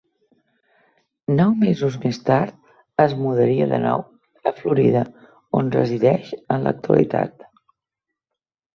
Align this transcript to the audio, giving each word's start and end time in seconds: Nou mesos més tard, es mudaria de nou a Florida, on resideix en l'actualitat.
Nou 1.39 1.53
mesos 1.63 1.97
més 2.05 2.19
tard, 2.31 2.57
es 3.05 3.15
mudaria 3.21 3.69
de 3.75 3.81
nou 3.85 4.03
a 4.53 4.57
Florida, 4.63 5.07
on 5.63 5.73
resideix 5.81 6.37
en 6.45 6.69
l'actualitat. 6.69 7.51